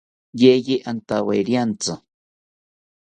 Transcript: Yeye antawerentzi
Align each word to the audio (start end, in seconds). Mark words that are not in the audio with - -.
Yeye 0.41 0.75
antawerentzi 0.89 1.93